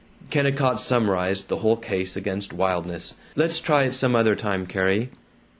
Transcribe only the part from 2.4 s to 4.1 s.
wildness: "Let's try it